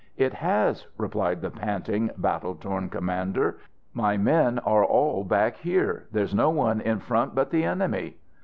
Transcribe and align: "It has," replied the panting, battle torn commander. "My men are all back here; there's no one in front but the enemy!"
"It 0.17 0.33
has," 0.33 0.87
replied 0.97 1.41
the 1.41 1.51
panting, 1.51 2.09
battle 2.17 2.55
torn 2.55 2.89
commander. 2.89 3.59
"My 3.93 4.17
men 4.17 4.57
are 4.57 4.83
all 4.83 5.23
back 5.23 5.57
here; 5.57 6.07
there's 6.11 6.33
no 6.33 6.49
one 6.49 6.81
in 6.81 6.97
front 6.97 7.35
but 7.35 7.51
the 7.51 7.63
enemy!" 7.65 8.17